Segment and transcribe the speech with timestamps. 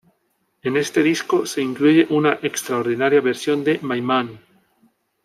[0.63, 4.39] En este disco se incluye una extraordinaria versión de "My Man!".